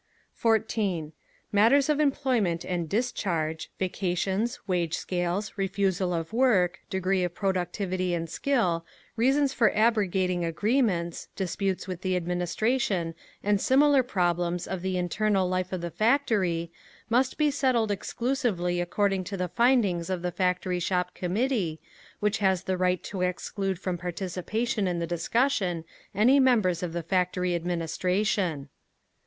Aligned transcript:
14. 0.33 1.13
Matters 1.51 1.87
of 1.87 1.99
employment 1.99 2.65
and 2.65 2.89
discharge, 2.89 3.69
vacations, 3.77 4.59
wage 4.65 4.95
scales, 4.97 5.53
refusal 5.57 6.11
of 6.11 6.33
work, 6.33 6.79
degree 6.89 7.23
of 7.23 7.35
productivity 7.35 8.15
and 8.15 8.27
skill, 8.27 8.83
reasons 9.15 9.53
for 9.53 9.71
abrogating 9.77 10.43
agreements, 10.43 11.27
disputes 11.35 11.87
with 11.87 12.01
the 12.01 12.15
administration, 12.15 13.13
and 13.43 13.61
similar 13.61 14.01
problems 14.01 14.65
of 14.67 14.81
the 14.81 14.97
internal 14.97 15.47
life 15.47 15.71
of 15.71 15.81
the 15.81 15.91
factory, 15.91 16.71
must 17.07 17.37
be 17.37 17.51
settled 17.51 17.91
exclusively 17.91 18.81
according 18.81 19.23
to 19.23 19.37
the 19.37 19.47
findings 19.49 20.09
of 20.09 20.23
the 20.23 20.31
Factory 20.31 20.79
Shop 20.79 21.13
Committee, 21.13 21.79
which 22.19 22.39
has 22.39 22.63
the 22.63 22.75
right 22.75 23.03
to 23.03 23.21
exclude 23.21 23.77
from 23.77 23.99
participation 23.99 24.87
in 24.87 24.97
the 24.97 25.05
discussion 25.05 25.85
any 26.15 26.39
members 26.39 26.81
of 26.81 26.91
the 26.91 27.03
factory 27.03 27.53
administration. 27.53 28.67